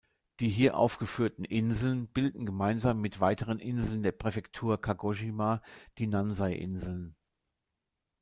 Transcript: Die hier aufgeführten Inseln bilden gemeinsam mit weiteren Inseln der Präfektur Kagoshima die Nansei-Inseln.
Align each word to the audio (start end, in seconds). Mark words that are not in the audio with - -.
Die 0.39 0.49
hier 0.49 0.77
aufgeführten 0.77 1.45
Inseln 1.45 2.07
bilden 2.07 2.47
gemeinsam 2.47 3.01
mit 3.01 3.19
weiteren 3.21 3.59
Inseln 3.59 4.01
der 4.01 4.13
Präfektur 4.13 4.81
Kagoshima 4.81 5.61
die 5.99 6.07
Nansei-Inseln. 6.07 7.15